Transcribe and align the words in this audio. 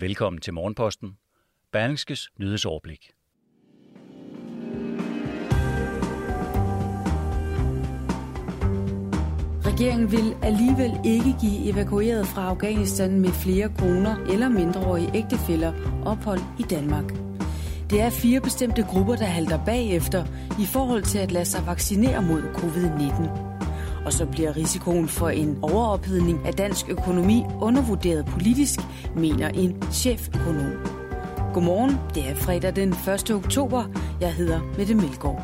Velkommen 0.00 0.40
til 0.40 0.54
Morgenposten. 0.54 1.16
Berlingskes 1.72 2.28
nyhedsoverblik. 2.40 3.10
Regeringen 9.66 10.12
vil 10.12 10.36
alligevel 10.42 10.92
ikke 11.04 11.36
give 11.40 11.72
evakueret 11.72 12.26
fra 12.26 12.48
Afghanistan 12.48 13.20
med 13.20 13.28
flere 13.28 13.74
kroner 13.78 14.16
eller 14.32 14.48
mindreårige 14.48 15.10
ægtefæller 15.14 15.72
ophold 16.06 16.40
i 16.58 16.62
Danmark. 16.62 17.12
Det 17.90 18.00
er 18.00 18.10
fire 18.10 18.40
bestemte 18.40 18.82
grupper, 18.82 19.16
der 19.16 19.24
halter 19.24 19.64
bagefter 19.64 20.24
i 20.62 20.66
forhold 20.72 21.02
til 21.02 21.18
at 21.18 21.32
lade 21.32 21.44
sig 21.44 21.66
vaccinere 21.66 22.22
mod 22.22 22.42
covid-19. 22.42 23.47
Og 24.08 24.12
så 24.12 24.26
bliver 24.26 24.56
risikoen 24.56 25.08
for 25.08 25.28
en 25.28 25.58
overophedning 25.62 26.46
af 26.46 26.54
dansk 26.54 26.88
økonomi 26.88 27.42
undervurderet 27.60 28.26
politisk, 28.26 28.80
mener 29.16 29.48
en 29.48 29.82
cheføkonom. 29.92 30.72
Godmorgen, 31.54 31.96
det 32.14 32.28
er 32.28 32.34
fredag 32.34 32.76
den 32.76 32.88
1. 32.88 33.30
oktober. 33.30 33.84
Jeg 34.20 34.34
hedder 34.34 34.60
Mette 34.78 34.94
Melgaard. 34.94 35.42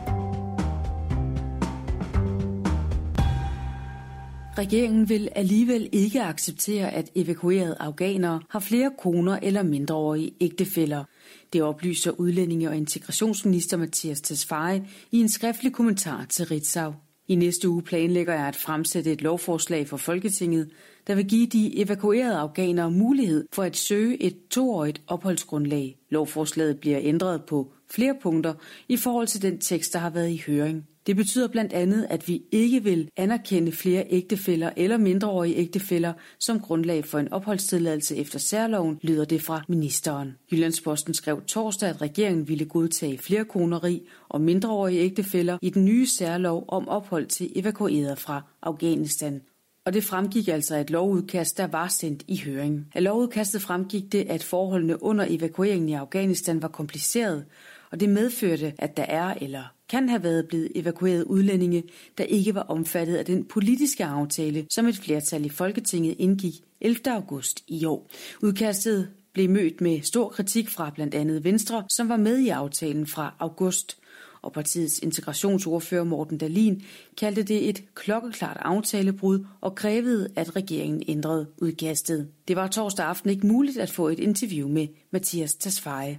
Regeringen 4.59 5.09
vil 5.09 5.29
alligevel 5.35 5.89
ikke 5.93 6.23
acceptere, 6.23 6.91
at 6.91 7.11
evakuerede 7.15 7.77
afghanere 7.81 8.41
har 8.51 8.61
flere 8.61 8.91
koner 9.03 9.39
eller 9.43 9.63
mindreårige 9.63 10.33
ægtefæller. 10.41 11.05
Det 11.53 11.63
oplyser 11.63 12.11
udlændinge- 12.11 12.69
og 12.69 12.77
integrationsminister 12.77 13.77
Mathias 13.77 14.21
Tesfaye 14.21 14.85
i 15.13 15.21
en 15.21 15.29
skriftlig 15.29 15.73
kommentar 15.73 16.25
til 16.25 16.47
Ritzau. 16.47 16.93
I 17.29 17.35
næste 17.35 17.69
uge 17.69 17.83
planlægger 17.83 18.35
jeg 18.35 18.49
at 18.49 18.57
fremsætte 18.57 19.13
et 19.13 19.23
lovforslag 19.23 19.89
for 19.89 19.97
Folketinget, 19.97 20.71
der 21.07 21.15
vil 21.15 21.29
give 21.29 21.47
de 21.47 21.79
evakuerede 21.79 22.37
afghanere 22.37 22.91
mulighed 22.91 23.47
for 23.53 23.63
at 23.63 23.77
søge 23.77 24.23
et 24.23 24.49
toårigt 24.51 25.03
opholdsgrundlag. 25.07 25.99
Lovforslaget 26.11 26.81
bliver 26.81 26.99
ændret 27.03 27.45
på 27.45 27.73
flere 27.91 28.15
punkter 28.23 28.55
i 28.89 28.97
forhold 28.97 29.27
til 29.27 29.43
den 29.43 29.59
tekst, 29.59 29.93
der 29.93 29.99
har 29.99 30.11
været 30.11 30.31
i 30.31 30.43
høring. 30.47 30.87
Det 31.07 31.17
betyder 31.17 31.49
blandt 31.49 31.73
andet, 31.73 32.07
at 32.11 32.29
vi 32.29 32.43
ikke 32.53 32.85
vil 32.85 33.11
anerkende 33.17 33.73
flere 33.73 34.05
ægtefæller 34.11 34.71
eller 34.77 34.97
mindreårige 34.97 35.57
ægtefæller 35.57 36.13
som 36.41 36.61
grundlag 36.61 37.05
for 37.05 37.19
en 37.19 37.33
opholdstilladelse 37.33 38.17
efter 38.17 38.39
særloven, 38.39 38.99
lyder 39.03 39.25
det 39.25 39.43
fra 39.43 39.63
ministeren. 39.69 40.37
Jyllandsposten 40.53 41.15
skrev 41.15 41.43
torsdag, 41.47 41.89
at 41.89 42.03
regeringen 42.03 42.49
ville 42.49 42.65
godtage 42.65 43.19
flere 43.19 43.45
koneri 43.45 44.09
og 44.29 44.41
mindreårige 44.41 45.01
ægtefæller 45.01 45.59
i 45.63 45.71
den 45.71 45.85
nye 45.85 46.07
særlov 46.07 46.65
om 46.69 46.89
ophold 46.89 47.27
til 47.27 47.53
evakuerede 47.55 48.17
fra 48.17 48.43
Afghanistan. 48.63 49.41
Og 49.87 49.95
det 49.95 50.05
fremgik 50.05 50.49
altså 50.49 50.77
et 50.77 50.91
lovudkast, 50.91 51.59
der 51.59 51.67
var 51.67 51.89
sendt 51.89 52.25
i 52.29 52.43
høring. 52.45 52.87
Af 52.95 53.05
lovudkastet 53.05 53.63
fremgik 53.63 54.13
det, 54.13 54.27
at 54.29 54.43
forholdene 54.43 55.03
under 55.03 55.27
evakueringen 55.29 55.89
i 55.89 55.93
Afghanistan 55.93 56.63
var 56.63 56.69
kompliceret, 56.69 57.45
og 57.91 58.01
det 58.01 58.09
medførte, 58.09 58.73
at 58.79 58.97
der 58.97 59.03
er 59.03 59.35
eller 59.41 59.74
kan 59.89 60.09
have 60.09 60.23
været 60.23 60.49
blevet 60.49 60.73
evakueret 60.75 61.25
udlændinge, 61.25 61.83
der 62.19 62.25
ikke 62.25 62.55
var 62.55 62.61
omfattet 62.63 63.17
af 63.17 63.25
den 63.25 63.45
politiske 63.45 64.05
aftale, 64.05 64.67
som 64.71 64.87
et 64.87 64.97
flertal 64.97 65.45
i 65.45 65.49
Folketinget 65.49 66.15
indgik 66.19 66.55
11. 66.81 66.99
august 67.07 67.65
i 67.69 67.85
år. 67.85 68.11
Udkastet 68.43 69.09
blev 69.33 69.51
mødt 69.51 69.81
med 69.81 70.03
stor 70.03 70.29
kritik 70.29 70.69
fra 70.69 70.91
blandt 70.95 71.15
andet 71.15 71.45
Venstre, 71.45 71.85
som 71.91 72.09
var 72.09 72.17
med 72.17 72.39
i 72.39 72.49
aftalen 72.49 73.07
fra 73.07 73.35
august. 73.39 73.99
Og 74.43 74.53
partiets 74.53 74.99
integrationsordfører 74.99 76.05
Morten 76.05 76.39
Dalin 76.39 76.83
kaldte 77.17 77.43
det 77.43 77.69
et 77.69 77.85
klokkeklart 77.95 78.57
aftalebrud 78.61 79.47
og 79.61 79.75
krævede, 79.75 80.29
at 80.37 80.57
regeringen 80.57 81.03
ændrede 81.09 81.47
udkastet. 81.59 82.29
Det 82.49 82.57
var 82.57 82.69
torsdag 82.69 83.07
aften 83.07 83.31
ikke 83.31 83.47
muligt 83.47 83.79
at 83.79 83.91
få 83.91 84.09
et 84.09 84.19
interview 84.19 84.69
med 84.69 84.89
Mathias 85.13 85.55
Tasfaye. 85.55 86.19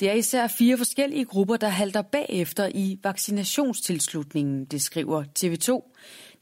Det 0.00 0.10
er 0.10 0.12
især 0.12 0.46
fire 0.46 0.78
forskellige 0.78 1.24
grupper, 1.24 1.56
der 1.56 1.68
halter 1.68 2.02
bagefter 2.02 2.68
i 2.74 2.98
vaccinationstilslutningen, 3.02 4.64
det 4.64 4.82
skriver 4.82 5.24
TV2. 5.38 5.92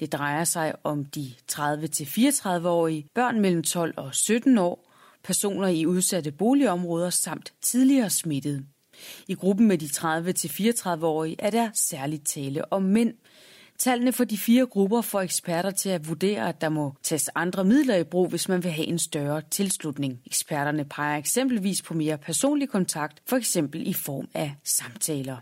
Det 0.00 0.12
drejer 0.12 0.44
sig 0.44 0.74
om 0.84 1.04
de 1.04 1.32
30-34-årige, 1.52 3.06
børn 3.14 3.40
mellem 3.40 3.62
12 3.62 3.94
og 3.96 4.14
17 4.14 4.58
år, 4.58 4.92
personer 5.24 5.68
i 5.68 5.86
udsatte 5.86 6.32
boligområder 6.32 7.10
samt 7.10 7.52
tidligere 7.62 8.10
smittede. 8.10 8.64
I 9.28 9.34
gruppen 9.34 9.68
med 9.68 9.78
de 9.78 9.86
30-34-årige 9.86 11.36
er 11.38 11.50
der 11.50 11.70
særligt 11.74 12.26
tale 12.26 12.72
om 12.72 12.82
mænd. 12.82 13.14
Tallene 13.80 14.12
for 14.12 14.24
de 14.24 14.38
fire 14.38 14.66
grupper 14.66 15.00
får 15.00 15.20
eksperter 15.20 15.70
til 15.70 15.88
at 15.88 16.08
vurdere, 16.08 16.48
at 16.48 16.60
der 16.60 16.68
må 16.68 16.94
tages 17.02 17.30
andre 17.34 17.64
midler 17.64 17.96
i 17.96 18.04
brug, 18.04 18.28
hvis 18.28 18.48
man 18.48 18.64
vil 18.64 18.70
have 18.70 18.86
en 18.86 18.98
større 18.98 19.42
tilslutning. 19.50 20.20
Eksperterne 20.26 20.84
peger 20.84 21.18
eksempelvis 21.18 21.82
på 21.82 21.94
mere 21.94 22.18
personlig 22.18 22.68
kontakt, 22.68 23.22
for 23.26 23.36
eksempel 23.36 23.88
i 23.88 23.92
form 23.92 24.28
af 24.34 24.54
samtaler. 24.64 25.36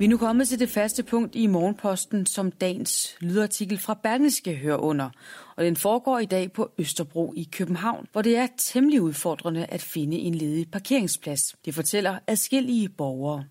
Vi 0.00 0.04
er 0.04 0.08
nu 0.08 0.16
kommet 0.16 0.48
til 0.48 0.58
det 0.58 0.68
faste 0.68 1.02
punkt 1.02 1.34
i 1.34 1.46
Morgenposten, 1.46 2.26
som 2.26 2.52
dagens 2.52 3.16
lydartikel 3.20 3.78
fra 3.78 3.94
Berlingske 4.02 4.56
hører 4.56 4.76
under. 4.76 5.10
Og 5.56 5.64
den 5.64 5.76
foregår 5.76 6.18
i 6.18 6.24
dag 6.24 6.52
på 6.52 6.70
Østerbro 6.78 7.34
i 7.36 7.48
København, 7.52 8.06
hvor 8.12 8.22
det 8.22 8.36
er 8.36 8.46
temmelig 8.58 9.02
udfordrende 9.02 9.66
at 9.66 9.82
finde 9.82 10.16
en 10.16 10.34
ledig 10.34 10.70
parkeringsplads. 10.70 11.42
Det 11.64 11.74
fortæller 11.74 12.18
adskillige 12.26 12.88
borgere. 12.88 13.44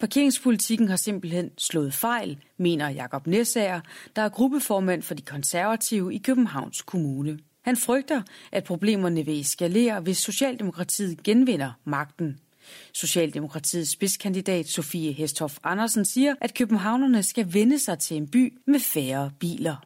Parkeringspolitikken 0.00 0.88
har 0.88 0.96
simpelthen 0.96 1.50
slået 1.58 1.94
fejl, 1.94 2.38
mener 2.58 2.88
Jakob 2.88 3.26
Næsager, 3.26 3.80
der 4.16 4.22
er 4.22 4.28
gruppeformand 4.28 5.02
for 5.02 5.14
de 5.14 5.22
konservative 5.22 6.14
i 6.14 6.18
Københavns 6.18 6.82
Kommune. 6.82 7.38
Han 7.62 7.76
frygter, 7.76 8.22
at 8.52 8.64
problemerne 8.64 9.24
vil 9.24 9.40
eskalere, 9.40 10.00
hvis 10.00 10.18
Socialdemokratiet 10.18 11.22
genvinder 11.22 11.72
magten. 11.84 12.38
Socialdemokratiets 12.92 13.90
spidskandidat 13.90 14.68
Sofie 14.68 15.12
Hesthoff 15.12 15.58
Andersen 15.64 16.04
siger, 16.04 16.34
at 16.40 16.54
københavnerne 16.54 17.22
skal 17.22 17.54
vende 17.54 17.78
sig 17.78 17.98
til 17.98 18.16
en 18.16 18.28
by 18.28 18.58
med 18.66 18.80
færre 18.80 19.30
biler. 19.40 19.76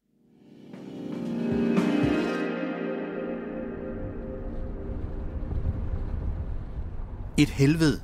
Et 7.39 7.49
helvede. 7.49 8.01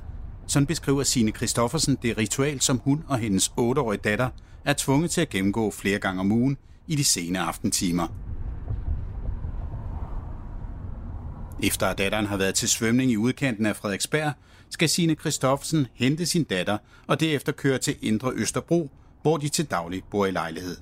Sådan 0.47 0.65
beskriver 0.65 1.03
Sine 1.03 1.31
Christoffersen 1.31 1.97
det 2.01 2.17
ritual, 2.17 2.61
som 2.61 2.77
hun 2.77 3.03
og 3.07 3.17
hendes 3.17 3.47
8-årige 3.47 4.01
datter 4.03 4.29
er 4.65 4.73
tvunget 4.77 5.11
til 5.11 5.21
at 5.21 5.29
gennemgå 5.29 5.71
flere 5.71 5.99
gange 5.99 6.19
om 6.19 6.31
ugen 6.31 6.57
i 6.87 6.95
de 6.95 7.03
sene 7.03 7.39
aftentimer. 7.39 8.24
Efter 11.63 11.87
at 11.87 11.97
datteren 11.97 12.25
har 12.25 12.37
været 12.37 12.55
til 12.55 12.69
svømning 12.69 13.11
i 13.11 13.17
udkanten 13.17 13.65
af 13.65 13.75
Frederiksberg, 13.75 14.33
skal 14.69 14.89
Signe 14.89 15.15
Christoffersen 15.15 15.87
hente 15.93 16.25
sin 16.25 16.43
datter 16.43 16.77
og 17.07 17.19
derefter 17.19 17.51
køre 17.51 17.77
til 17.77 17.95
Indre 18.01 18.31
Østerbro, 18.33 18.91
hvor 19.21 19.37
de 19.37 19.49
til 19.49 19.65
daglig 19.65 20.03
bor 20.11 20.25
i 20.25 20.31
lejlighed. 20.31 20.77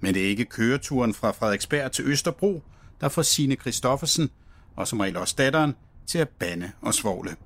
Men 0.00 0.14
det 0.14 0.24
er 0.24 0.28
ikke 0.28 0.44
køreturen 0.44 1.14
fra 1.14 1.30
Frederiksberg 1.30 1.92
til 1.92 2.04
Østerbro, 2.04 2.62
der 3.00 3.08
får 3.08 3.22
Signe 3.22 3.54
Christoffersen, 3.54 4.30
og 4.76 4.88
som 4.88 5.00
regel 5.00 5.16
også 5.16 5.34
datteren, 5.38 5.74
til 6.06 6.18
at 6.18 6.28
bande 6.28 6.72
og 6.80 6.94
svogle. 6.94 7.36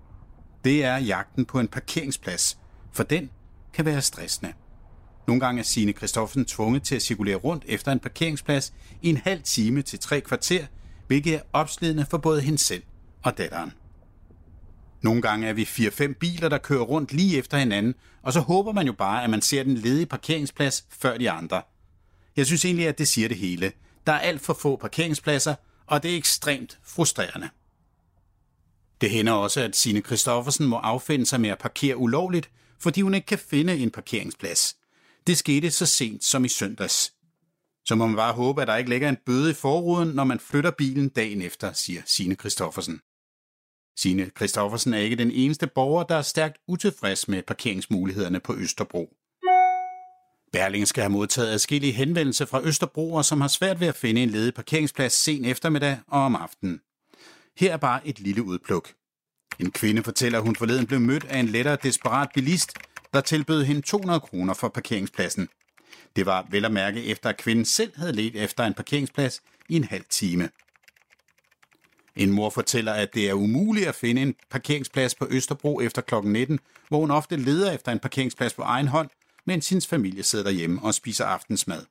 Det 0.65 0.85
er 0.85 0.97
jagten 0.97 1.45
på 1.45 1.61
en 1.61 1.69
parkeringsplads, 1.69 2.59
for 2.93 3.03
den 3.03 3.31
kan 3.73 3.85
være 3.85 4.03
stressende. 4.03 4.53
Nogle 5.27 5.41
gange 5.41 5.59
er 5.59 5.65
Signe 5.65 5.93
Christoffersen 5.93 6.45
tvunget 6.45 6.83
til 6.83 6.95
at 6.95 7.03
cirkulere 7.03 7.37
rundt 7.37 7.65
efter 7.67 7.93
en 7.93 8.01
parkeringsplads 8.01 8.73
i 9.03 9.09
en 9.09 9.17
halv 9.17 9.43
time 9.43 9.83
til 9.83 9.99
tre 9.99 10.21
kvarter, 10.21 10.67
hvilket 11.11 11.35
er 11.35 11.41
opslidende 11.53 12.07
for 12.11 12.19
både 12.19 12.41
hende 12.41 12.59
selv 12.59 12.83
og 13.23 13.39
datteren. 13.39 13.73
Nogle 15.03 15.23
gange 15.23 15.47
er 15.47 15.53
vi 15.53 15.63
4-5 15.63 16.13
biler, 16.13 16.49
der 16.49 16.59
kører 16.59 16.83
rundt 16.83 17.13
lige 17.13 17.39
efter 17.39 17.59
hinanden, 17.59 17.95
og 18.23 18.33
så 18.33 18.41
håber 18.41 18.73
man 18.73 18.87
jo 18.87 18.93
bare, 18.93 19.25
at 19.25 19.31
man 19.31 19.43
ser 19.43 19.63
den 19.63 19.75
ledige 19.75 20.07
parkeringsplads 20.07 20.85
før 20.89 21.19
de 21.19 21.31
andre. 21.31 21.63
Jeg 22.37 22.47
synes 22.47 22.65
egentlig, 22.65 22.89
at 22.89 22.99
det 22.99 23.09
siger 23.09 23.29
det 23.29 23.37
hele. 23.37 23.73
Der 24.07 24.13
er 24.13 24.19
alt 24.19 24.41
for 24.41 24.55
få 24.55 24.77
parkeringspladser, 24.77 25.55
og 25.87 26.03
det 26.03 26.13
er 26.13 26.17
ekstremt 26.17 26.79
frustrerende. 26.85 27.49
Det 29.01 29.11
hænder 29.11 29.33
også, 29.33 29.61
at 29.61 29.77
Signe 29.77 30.01
Christoffersen 30.01 30.67
må 30.67 30.77
affinde 30.77 31.27
sig 31.27 31.41
med 31.41 31.51
at 31.51 31.59
parkere 31.59 31.97
ulovligt, 31.97 32.51
fordi 32.79 33.01
hun 33.01 33.15
ikke 33.15 33.27
kan 33.27 33.39
finde 33.39 33.77
en 33.77 33.91
parkeringsplads. 33.91 34.77
Det 35.27 35.39
skete 35.39 35.71
så 35.71 35.87
sent 35.87 36.25
som 36.25 36.45
i 36.45 36.49
søndags. 36.49 37.13
Så 37.87 37.95
må 37.95 38.07
man 38.07 38.17
bare 38.17 38.33
håbe, 38.33 38.63
at 38.63 38.69
der 38.69 38.77
ikke 38.77 38.91
ligger 38.91 39.09
en 39.09 39.19
bøde 39.27 39.51
i 39.51 39.55
forruden, 39.55 40.09
når 40.09 40.25
man 40.25 40.41
flytter 40.41 40.71
bilen 40.71 41.09
dagen 41.09 41.43
efter, 41.43 41.73
siger 41.73 42.03
Signe 42.07 42.35
Christoffersen. 42.35 43.01
Signe 43.99 44.31
Christoffersen 44.37 44.95
er 44.95 44.99
ikke 44.99 45.17
den 45.17 45.31
eneste 45.31 45.67
borger, 45.67 46.03
der 46.03 46.15
er 46.15 46.23
stærkt 46.23 46.59
utilfreds 46.69 47.29
med 47.29 47.43
parkeringsmulighederne 47.43 48.41
på 48.41 48.55
Østerbro. 48.55 49.17
Berling 50.53 50.89
skal 50.89 51.03
have 51.03 51.11
modtaget 51.11 51.49
adskillige 51.49 51.93
henvendelser 51.93 52.47
fra 52.47 52.63
Østerbroer, 52.63 53.23
som 53.23 53.41
har 53.41 53.49
svært 53.49 53.81
ved 53.81 53.89
at 53.89 53.97
finde 53.97 54.23
en 54.23 54.31
ledig 54.31 54.55
parkeringsplads 54.55 55.13
sen 55.13 55.45
eftermiddag 55.45 55.99
og 56.07 56.21
om 56.21 56.37
aftenen. 56.37 56.81
Her 57.57 57.73
er 57.73 57.77
bare 57.77 58.09
et 58.09 58.21
lille 58.21 58.43
udpluk. 58.43 58.93
En 59.59 59.71
kvinde 59.71 60.03
fortæller, 60.03 60.39
at 60.39 60.45
hun 60.45 60.57
forleden 60.57 60.87
blev 60.87 61.01
mødt 61.01 61.25
af 61.25 61.39
en 61.39 61.49
lettere 61.49 61.77
desperat 61.83 62.29
bilist, 62.35 62.73
der 63.13 63.21
tilbød 63.21 63.65
hende 63.65 63.81
200 63.83 64.21
kroner 64.21 64.55
for 64.55 64.69
parkeringspladsen. 64.69 65.49
Det 66.17 66.27
var 66.27 66.47
vel 66.51 66.65
at 66.65 66.73
mærke 66.73 67.05
efter, 67.05 67.29
at 67.29 67.37
kvinden 67.37 67.65
selv 67.65 67.93
havde 67.97 68.13
let 68.13 68.37
efter 68.37 68.65
en 68.65 68.75
parkeringsplads 68.75 69.43
i 69.69 69.77
en 69.77 69.85
halv 69.85 70.05
time. 70.11 70.51
En 72.17 72.31
mor 72.31 72.51
fortæller, 72.51 72.93
at 72.93 73.15
det 73.15 73.29
er 73.29 73.35
umuligt 73.35 73.89
at 73.89 73.95
finde 73.95 74.23
en 74.23 74.35
parkeringsplads 74.51 75.15
på 75.15 75.27
Østerbro 75.31 75.81
efter 75.81 76.03
kl. 76.03 76.15
19, 76.15 76.59
hvor 76.89 77.01
hun 77.01 77.11
ofte 77.11 77.37
leder 77.37 77.73
efter 77.73 77.93
en 77.93 77.99
parkeringsplads 77.99 78.55
på 78.55 78.63
egen 78.63 78.89
hånd, 78.89 79.11
mens 79.45 79.69
hendes 79.69 79.87
familie 79.87 80.23
sidder 80.23 80.45
derhjemme 80.45 80.83
og 80.83 80.95
spiser 80.95 81.25
aftensmad. 81.25 81.87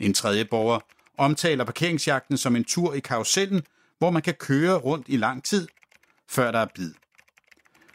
En 0.00 0.14
tredje 0.14 0.44
borger 0.44 0.80
omtaler 1.18 1.64
parkeringsjagten 1.64 2.38
som 2.38 2.56
en 2.56 2.64
tur 2.64 2.94
i 2.94 3.00
karusellen, 3.00 3.62
hvor 3.98 4.10
man 4.10 4.22
kan 4.22 4.34
køre 4.34 4.74
rundt 4.74 5.06
i 5.08 5.16
lang 5.16 5.44
tid, 5.44 5.68
før 6.28 6.50
der 6.50 6.58
er 6.58 6.68
bid. 6.74 6.92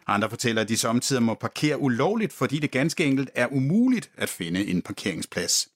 Andre 0.09 0.29
fortæller, 0.29 0.61
at 0.61 0.69
de 0.69 0.77
samtidig 0.77 1.23
må 1.23 1.33
parkere 1.33 1.79
ulovligt, 1.79 2.33
fordi 2.33 2.59
det 2.59 2.71
ganske 2.71 3.05
enkelt 3.05 3.29
er 3.35 3.47
umuligt 3.47 4.11
at 4.17 4.29
finde 4.29 4.65
en 4.65 4.81
parkeringsplads. 4.81 5.69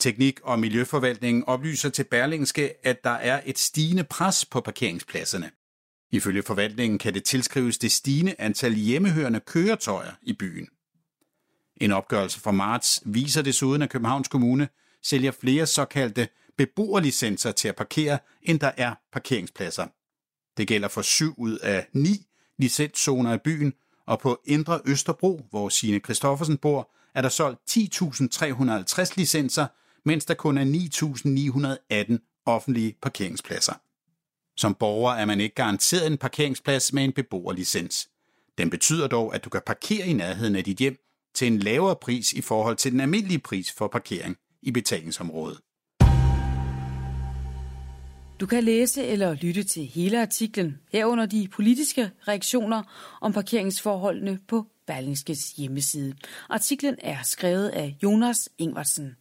Teknik- 0.00 0.40
og 0.42 0.58
Miljøforvaltningen 0.58 1.44
oplyser 1.44 1.88
til 1.88 2.04
Berlingske, 2.04 2.86
at 2.86 3.04
der 3.04 3.10
er 3.10 3.40
et 3.44 3.58
stigende 3.58 4.04
pres 4.04 4.44
på 4.44 4.60
parkeringspladserne. 4.60 5.50
Ifølge 6.10 6.42
forvaltningen 6.42 6.98
kan 6.98 7.14
det 7.14 7.24
tilskrives 7.24 7.78
det 7.78 7.92
stigende 7.92 8.34
antal 8.38 8.74
hjemmehørende 8.74 9.40
køretøjer 9.40 10.12
i 10.22 10.32
byen. 10.32 10.68
En 11.76 11.92
opgørelse 11.92 12.40
fra 12.40 12.50
marts 12.50 13.02
viser 13.04 13.42
desuden, 13.42 13.82
at 13.82 13.90
Københavns 13.90 14.28
Kommune 14.28 14.68
sælger 15.02 15.30
flere 15.30 15.66
såkaldte 15.66 16.28
beboerlicenser 16.58 17.52
til 17.52 17.68
at 17.68 17.76
parkere, 17.76 18.18
end 18.42 18.60
der 18.60 18.72
er 18.76 18.94
parkeringspladser. 19.12 19.86
Det 20.56 20.68
gælder 20.68 20.88
for 20.88 21.02
syv 21.02 21.34
ud 21.38 21.58
af 21.58 21.86
ni 21.92 22.27
licenszoner 22.58 23.34
i 23.34 23.38
byen, 23.38 23.72
og 24.06 24.20
på 24.20 24.40
Indre 24.44 24.80
Østerbro, 24.84 25.46
hvor 25.50 25.68
Signe 25.68 25.98
Christoffersen 25.98 26.58
bor, 26.58 26.90
er 27.14 27.22
der 27.22 27.28
solgt 27.28 27.60
10.350 27.70 29.12
licenser, 29.16 29.66
mens 30.04 30.24
der 30.24 30.34
kun 30.34 30.58
er 30.58 30.64
9.918 32.14 32.42
offentlige 32.46 32.96
parkeringspladser. 33.02 33.74
Som 34.56 34.74
borger 34.74 35.12
er 35.12 35.24
man 35.24 35.40
ikke 35.40 35.54
garanteret 35.54 36.06
en 36.06 36.18
parkeringsplads 36.18 36.92
med 36.92 37.04
en 37.04 37.12
beboerlicens. 37.12 38.08
Den 38.58 38.70
betyder 38.70 39.06
dog, 39.06 39.34
at 39.34 39.44
du 39.44 39.50
kan 39.50 39.60
parkere 39.66 40.06
i 40.06 40.12
nærheden 40.12 40.56
af 40.56 40.64
dit 40.64 40.78
hjem 40.78 40.96
til 41.34 41.46
en 41.46 41.58
lavere 41.58 41.96
pris 41.96 42.32
i 42.32 42.40
forhold 42.40 42.76
til 42.76 42.92
den 42.92 43.00
almindelige 43.00 43.38
pris 43.38 43.72
for 43.72 43.88
parkering 43.88 44.36
i 44.62 44.70
betalingsområdet. 44.70 45.60
Du 48.40 48.46
kan 48.46 48.64
læse 48.64 49.04
eller 49.04 49.34
lytte 49.34 49.62
til 49.62 49.86
hele 49.86 50.22
artiklen 50.22 50.78
herunder 50.92 51.26
de 51.26 51.48
politiske 51.52 52.10
reaktioner 52.28 52.82
om 53.20 53.32
parkeringsforholdene 53.32 54.38
på 54.48 54.66
Berlingskes 54.86 55.52
hjemmeside. 55.56 56.14
Artiklen 56.50 56.96
er 56.98 57.16
skrevet 57.22 57.68
af 57.68 57.96
Jonas 58.02 58.48
Ingvartsen. 58.58 59.16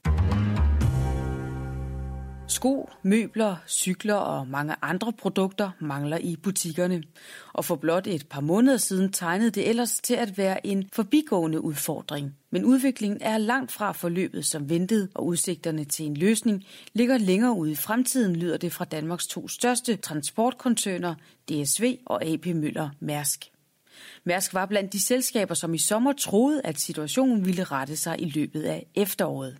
Sko, 2.49 2.89
møbler, 3.03 3.55
cykler 3.67 4.15
og 4.15 4.47
mange 4.47 4.75
andre 4.81 5.13
produkter 5.13 5.71
mangler 5.79 6.17
i 6.17 6.35
butikkerne. 6.35 7.03
Og 7.53 7.65
for 7.65 7.75
blot 7.75 8.07
et 8.07 8.27
par 8.29 8.41
måneder 8.41 8.77
siden 8.77 9.11
tegnede 9.11 9.51
det 9.51 9.69
ellers 9.69 9.99
til 10.03 10.13
at 10.13 10.37
være 10.37 10.67
en 10.67 10.89
forbigående 10.93 11.61
udfordring. 11.61 12.35
Men 12.51 12.65
udviklingen 12.65 13.21
er 13.21 13.37
langt 13.37 13.71
fra 13.71 13.91
forløbet 13.91 14.45
som 14.45 14.69
ventet, 14.69 15.09
og 15.15 15.25
udsigterne 15.25 15.83
til 15.83 16.05
en 16.05 16.17
løsning 16.17 16.63
ligger 16.93 17.17
længere 17.17 17.53
ude 17.53 17.71
i 17.71 17.75
fremtiden, 17.75 18.35
lyder 18.35 18.57
det 18.57 18.73
fra 18.73 18.85
Danmarks 18.85 19.27
to 19.27 19.47
største 19.47 19.95
transportkoncerner, 19.95 21.15
DSV 21.49 21.97
og 22.05 22.25
AP 22.25 22.45
Møller 22.45 22.89
Mærsk. 22.99 23.51
Mærsk 24.23 24.53
var 24.53 24.65
blandt 24.65 24.93
de 24.93 25.05
selskaber, 25.05 25.53
som 25.53 25.73
i 25.73 25.77
sommer 25.77 26.13
troede, 26.13 26.61
at 26.63 26.79
situationen 26.79 27.45
ville 27.45 27.63
rette 27.63 27.95
sig 27.95 28.21
i 28.21 28.29
løbet 28.29 28.63
af 28.63 28.87
efteråret. 28.95 29.57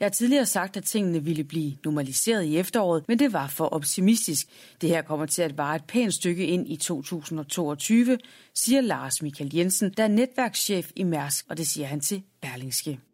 Jeg 0.00 0.06
har 0.06 0.10
tidligere 0.10 0.46
sagt, 0.46 0.76
at 0.76 0.84
tingene 0.84 1.24
ville 1.24 1.44
blive 1.44 1.76
normaliseret 1.84 2.44
i 2.44 2.58
efteråret, 2.58 3.04
men 3.08 3.18
det 3.18 3.32
var 3.32 3.46
for 3.46 3.64
optimistisk. 3.64 4.46
Det 4.80 4.88
her 4.88 5.02
kommer 5.02 5.26
til 5.26 5.42
at 5.42 5.58
vare 5.58 5.76
et 5.76 5.84
pænt 5.84 6.14
stykke 6.14 6.46
ind 6.46 6.68
i 6.72 6.76
2022, 6.76 8.18
siger 8.54 8.80
Lars 8.80 9.22
Michael 9.22 9.54
Jensen, 9.54 9.94
der 9.96 10.04
er 10.04 10.08
netværkschef 10.08 10.90
i 10.96 11.02
Mærsk, 11.02 11.46
og 11.48 11.56
det 11.56 11.66
siger 11.66 11.86
han 11.86 12.00
til 12.00 12.22
Berlingske. 12.40 13.09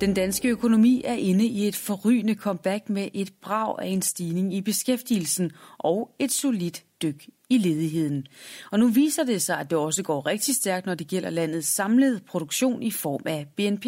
Den 0.00 0.14
danske 0.14 0.48
økonomi 0.48 1.02
er 1.04 1.14
inde 1.14 1.44
i 1.46 1.68
et 1.68 1.76
forrygende 1.76 2.34
comeback 2.34 2.88
med 2.90 3.08
et 3.14 3.32
brag 3.42 3.74
af 3.78 3.86
en 3.86 4.02
stigning 4.02 4.54
i 4.54 4.60
beskæftigelsen 4.60 5.50
og 5.78 6.10
et 6.18 6.32
solidt 6.32 6.84
dyk 7.02 7.26
i 7.50 7.58
ledigheden. 7.58 8.26
Og 8.70 8.78
nu 8.78 8.88
viser 8.88 9.24
det 9.24 9.42
sig, 9.42 9.58
at 9.58 9.70
det 9.70 9.78
også 9.78 10.02
går 10.02 10.26
rigtig 10.26 10.54
stærkt, 10.54 10.86
når 10.86 10.94
det 10.94 11.08
gælder 11.08 11.30
landets 11.30 11.68
samlede 11.68 12.20
produktion 12.20 12.82
i 12.82 12.90
form 12.90 13.20
af 13.26 13.46
BNP. 13.56 13.86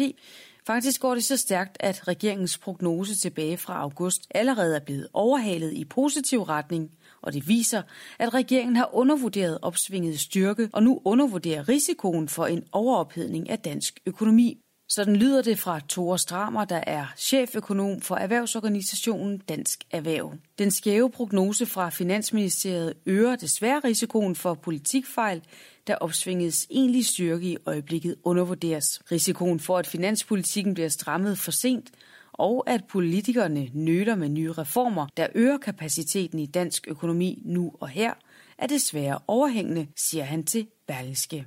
Faktisk 0.67 1.01
går 1.01 1.13
det 1.13 1.23
så 1.23 1.37
stærkt, 1.37 1.77
at 1.79 2.07
regeringens 2.07 2.57
prognose 2.57 3.15
tilbage 3.15 3.57
fra 3.57 3.81
august 3.81 4.27
allerede 4.35 4.75
er 4.75 4.85
blevet 4.85 5.07
overhalet 5.13 5.73
i 5.73 5.85
positiv 5.85 6.41
retning, 6.41 6.91
og 7.21 7.33
det 7.33 7.47
viser, 7.47 7.81
at 8.19 8.33
regeringen 8.33 8.75
har 8.75 8.89
undervurderet 8.95 9.59
opsvinget 9.61 10.19
styrke 10.19 10.69
og 10.73 10.83
nu 10.83 11.01
undervurderer 11.05 11.69
risikoen 11.69 12.29
for 12.29 12.45
en 12.45 12.63
overophedning 12.71 13.49
af 13.49 13.59
dansk 13.59 13.99
økonomi. 14.05 14.62
Sådan 14.95 15.15
lyder 15.15 15.41
det 15.41 15.59
fra 15.59 15.79
Tore 15.79 16.19
Stramer, 16.19 16.65
der 16.65 16.83
er 16.87 17.05
cheføkonom 17.17 18.01
for 18.01 18.15
erhvervsorganisationen 18.15 19.37
Dansk 19.37 19.83
Erhverv. 19.91 20.33
Den 20.59 20.71
skæve 20.71 21.11
prognose 21.11 21.65
fra 21.65 21.89
Finansministeriet 21.89 22.93
øger 23.05 23.35
desværre 23.35 23.81
risikoen 23.83 24.35
for 24.35 24.53
politikfejl, 24.53 25.41
da 25.87 25.95
opsvingets 25.95 26.67
egentlige 26.69 27.03
styrke 27.03 27.47
i 27.47 27.57
øjeblikket 27.65 28.15
undervurderes. 28.23 29.01
Risikoen 29.11 29.59
for, 29.59 29.77
at 29.77 29.87
finanspolitikken 29.87 30.73
bliver 30.73 30.89
strammet 30.89 31.37
for 31.37 31.51
sent, 31.51 31.91
og 32.33 32.63
at 32.67 32.83
politikerne 32.89 33.69
nøler 33.73 34.15
med 34.15 34.29
nye 34.29 34.51
reformer, 34.51 35.07
der 35.17 35.27
øger 35.35 35.57
kapaciteten 35.57 36.39
i 36.39 36.45
dansk 36.45 36.87
økonomi 36.87 37.41
nu 37.45 37.71
og 37.79 37.89
her, 37.89 38.13
er 38.57 38.67
desværre 38.67 39.19
overhængende, 39.27 39.87
siger 39.95 40.23
han 40.23 40.43
til 40.43 40.67
Berlingske. 40.87 41.45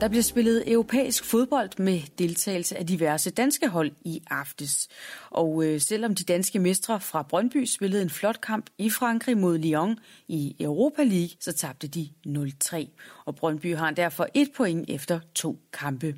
Der 0.00 0.08
bliver 0.08 0.22
spillet 0.22 0.72
europæisk 0.72 1.24
fodbold 1.24 1.70
med 1.78 2.00
deltagelse 2.18 2.76
af 2.76 2.86
diverse 2.86 3.30
danske 3.30 3.68
hold 3.68 3.92
i 4.04 4.22
aftes. 4.30 4.88
Og 5.30 5.64
øh, 5.64 5.80
selvom 5.80 6.14
de 6.14 6.24
danske 6.24 6.58
mestre 6.58 7.00
fra 7.00 7.22
Brøndby 7.22 7.64
spillede 7.64 8.02
en 8.02 8.10
flot 8.10 8.40
kamp 8.40 8.66
i 8.78 8.90
Frankrig 8.90 9.38
mod 9.38 9.58
Lyon 9.58 9.98
i 10.28 10.56
Europa 10.60 11.02
League, 11.02 11.36
så 11.40 11.52
tabte 11.52 11.88
de 11.88 12.08
0-3. 12.26 12.86
Og 13.24 13.36
Brøndby 13.36 13.76
har 13.76 13.90
derfor 13.90 14.28
et 14.34 14.48
point 14.56 14.90
efter 14.90 15.20
to 15.34 15.58
kampe. 15.72 16.14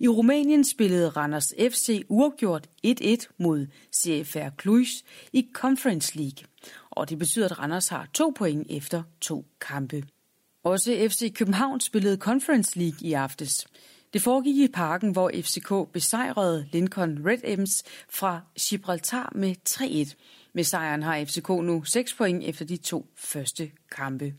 I 0.00 0.08
Rumænien 0.08 0.64
spillede 0.64 1.08
Randers 1.08 1.54
FC 1.70 2.04
uafgjort 2.08 2.68
1-1 2.86 3.16
mod 3.38 3.66
CFR 3.96 4.60
Cluj 4.60 4.84
i 5.32 5.48
Conference 5.52 6.16
League. 6.16 6.46
Og 6.90 7.10
det 7.10 7.18
betyder, 7.18 7.44
at 7.44 7.58
Randers 7.58 7.88
har 7.88 8.08
to 8.14 8.32
point 8.36 8.66
efter 8.70 9.02
to 9.20 9.44
kampe. 9.60 10.02
Også 10.68 11.08
FC 11.10 11.34
København 11.34 11.80
spillede 11.80 12.16
Conference 12.16 12.78
League 12.78 13.08
i 13.08 13.12
aftes. 13.12 13.66
Det 14.12 14.22
foregik 14.22 14.56
i 14.56 14.68
parken, 14.68 15.12
hvor 15.12 15.30
FCK 15.34 15.92
besejrede 15.92 16.68
Lincoln 16.72 17.26
Red 17.26 17.38
Ems 17.44 17.82
fra 18.10 18.40
Gibraltar 18.60 19.32
med 19.34 19.54
3-1. 19.68 20.14
Med 20.54 20.64
sejren 20.64 21.02
har 21.02 21.24
FCK 21.24 21.48
nu 21.48 21.84
6 21.84 22.14
point 22.14 22.44
efter 22.44 22.64
de 22.64 22.76
to 22.76 23.06
første 23.16 23.70
kampe. 23.96 24.34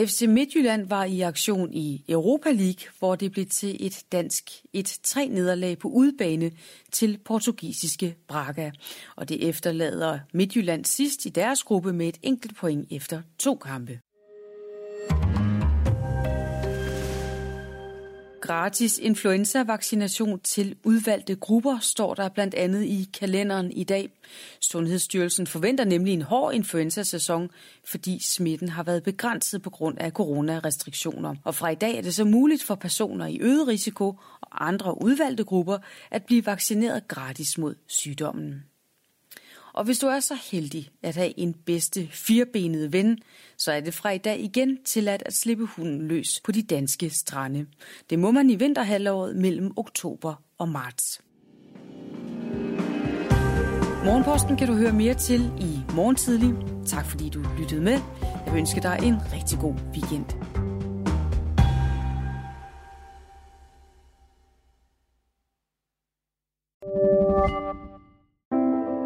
FC 0.00 0.22
Midtjylland 0.28 0.88
var 0.88 1.04
i 1.04 1.20
aktion 1.20 1.72
i 1.72 2.04
Europa 2.08 2.50
League, 2.50 2.90
hvor 2.98 3.14
det 3.14 3.32
blev 3.32 3.46
til 3.46 3.86
et 3.86 4.04
dansk 4.12 4.50
1-3 4.76 5.28
nederlag 5.28 5.78
på 5.78 5.88
udbane 5.88 6.50
til 6.92 7.18
portugisiske 7.24 8.16
Braga. 8.28 8.70
Og 9.16 9.28
det 9.28 9.48
efterlader 9.48 10.18
Midtjylland 10.34 10.84
sidst 10.84 11.26
i 11.26 11.28
deres 11.28 11.62
gruppe 11.62 11.92
med 11.92 12.08
et 12.08 12.18
enkelt 12.22 12.56
point 12.56 12.86
efter 12.90 13.22
to 13.38 13.54
kampe. 13.54 14.00
Gratis 18.50 18.98
influenza-vaccination 18.98 20.40
til 20.40 20.76
udvalgte 20.84 21.34
grupper 21.36 21.78
står 21.80 22.14
der 22.14 22.28
blandt 22.28 22.54
andet 22.54 22.84
i 22.84 23.08
kalenderen 23.20 23.72
i 23.72 23.84
dag. 23.84 24.08
Sundhedsstyrelsen 24.60 25.46
forventer 25.46 25.84
nemlig 25.84 26.14
en 26.14 26.22
hård 26.22 26.54
influenzasæson, 26.54 27.50
fordi 27.84 28.18
smitten 28.22 28.68
har 28.68 28.82
været 28.82 29.02
begrænset 29.02 29.62
på 29.62 29.70
grund 29.70 29.98
af 29.98 30.10
coronarestriktioner. 30.10 31.34
Og 31.44 31.54
fra 31.54 31.68
i 31.68 31.74
dag 31.74 31.96
er 31.96 32.02
det 32.02 32.14
så 32.14 32.24
muligt 32.24 32.62
for 32.62 32.74
personer 32.74 33.26
i 33.26 33.38
øget 33.40 33.68
risiko 33.68 34.06
og 34.40 34.66
andre 34.68 35.02
udvalgte 35.02 35.44
grupper 35.44 35.78
at 36.10 36.24
blive 36.24 36.46
vaccineret 36.46 37.08
gratis 37.08 37.58
mod 37.58 37.74
sygdommen. 37.86 38.69
Og 39.72 39.84
hvis 39.84 39.98
du 39.98 40.06
er 40.06 40.20
så 40.20 40.34
heldig 40.52 40.90
at 41.02 41.16
have 41.16 41.38
en 41.38 41.54
bedste 41.54 42.08
firebenede 42.12 42.92
ven, 42.92 43.18
så 43.56 43.72
er 43.72 43.80
det 43.80 43.94
fra 43.94 44.10
i 44.10 44.18
dag 44.18 44.40
igen 44.40 44.78
tilladt 44.84 45.22
at 45.26 45.34
slippe 45.34 45.66
hunden 45.66 46.08
løs 46.08 46.40
på 46.44 46.52
de 46.52 46.62
danske 46.62 47.10
strande. 47.10 47.66
Det 48.10 48.18
må 48.18 48.30
man 48.30 48.50
i 48.50 48.56
vinterhalvåret 48.56 49.36
mellem 49.36 49.72
oktober 49.76 50.34
og 50.58 50.68
marts. 50.68 51.20
Morgenposten 54.04 54.56
kan 54.56 54.68
du 54.68 54.74
høre 54.74 54.92
mere 54.92 55.14
til 55.14 55.40
i 55.60 55.94
morgen 55.94 56.16
tidlig. 56.16 56.54
Tak 56.86 57.06
fordi 57.06 57.28
du 57.28 57.44
lyttede 57.58 57.80
med. 57.80 57.98
Jeg 58.46 58.56
ønsker 58.56 58.80
dig 58.80 58.98
en 59.02 59.14
rigtig 59.32 59.58
god 59.58 59.74
weekend. 59.74 60.24